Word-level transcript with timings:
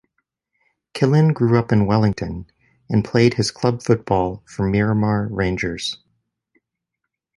Killen 0.95 1.31
grew 1.31 1.59
up 1.59 1.71
in 1.71 1.85
Wellington 1.85 2.47
and 2.89 3.05
played 3.05 3.35
his 3.35 3.51
club 3.51 3.83
football 3.83 4.41
for 4.47 4.65
Miramar 4.67 5.27
Rangers. 5.29 5.99